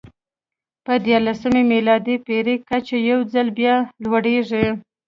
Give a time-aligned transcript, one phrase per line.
[0.85, 4.65] په دیارلسمه میلادي پېړۍ کې کچه یو ځل بیا لوړېږي.